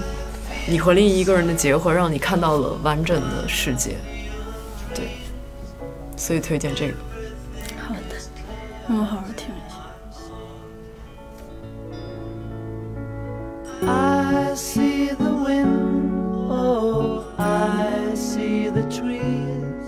[0.65, 3.97] 你和另一个人的结合让你看到了完整的世界，
[4.93, 5.07] 对，
[6.15, 6.93] 所以推荐这个。
[7.87, 8.15] 好的，
[8.87, 9.75] 那我好好听一下。
[13.85, 14.92] I see
[18.73, 19.85] the trees.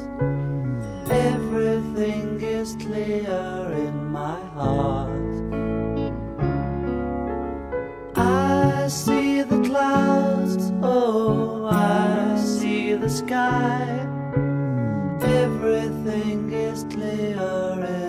[1.09, 5.09] Everything is clear in my heart.
[8.15, 13.87] I see the clouds, oh, I see the sky.
[15.21, 18.04] Everything is clear